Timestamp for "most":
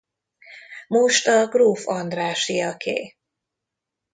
0.87-1.27